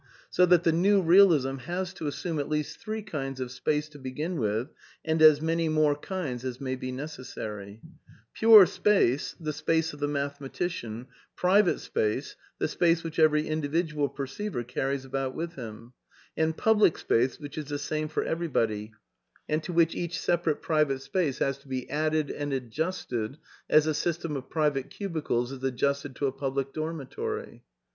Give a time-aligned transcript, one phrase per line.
[0.31, 3.87] So that the New Bealism has to assume at least three J^i nds of space
[3.89, 4.69] to begin with,
[5.05, 7.81] and as many more kinds as may be necessary:
[8.33, 15.05] Pure space, the space of the mathematician; private space, tEe^space which every individual perceiver carries^
[15.05, 15.93] about with him;
[16.35, 18.93] and public space which is the same for every body,
[19.47, 22.67] and to whi^Teadh separate private space has to be THE NEW REALISM 169 added and
[22.67, 23.37] adjusted
[23.69, 27.61] as a system of private cubicles is ad justed to a public dormitory.